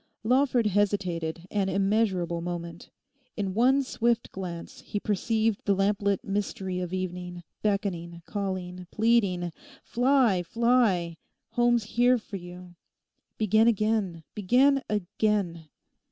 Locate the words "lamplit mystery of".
5.75-6.91